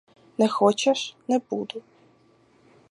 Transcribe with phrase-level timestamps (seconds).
[0.39, 1.81] Не хочеш— не буду.